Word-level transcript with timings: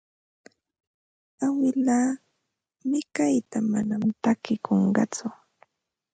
Awilaa 1.45 2.09
Mikayla 2.89 3.57
manam 3.71 4.03
takikunqatsu. 4.23 5.27